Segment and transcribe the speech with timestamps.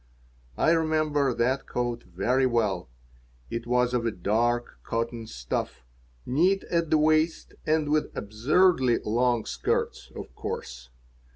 [0.57, 2.89] I remember that coat very well.
[3.51, 5.83] It was of a dark brown cotton stuff,
[6.25, 10.89] neat at the waist and with absurdly long skirts, of course.